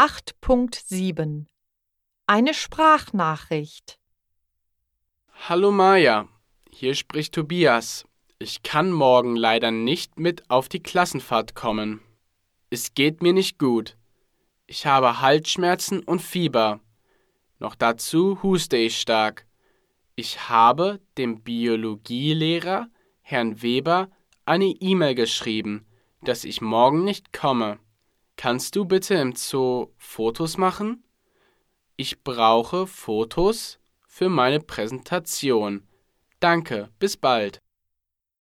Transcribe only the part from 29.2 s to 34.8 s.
Zoo Fotos machen? Ich brauche Fotos für meine